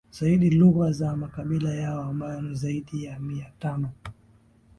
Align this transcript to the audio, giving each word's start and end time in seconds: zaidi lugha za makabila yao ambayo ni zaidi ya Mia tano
zaidi 0.11 0.49
lugha 0.49 0.91
za 0.91 1.15
makabila 1.15 1.73
yao 1.75 2.01
ambayo 2.03 2.41
ni 2.41 2.55
zaidi 2.55 3.03
ya 3.03 3.19
Mia 3.19 3.51
tano 3.59 3.89